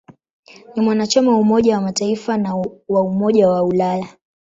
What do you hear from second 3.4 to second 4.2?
wa Ulaya.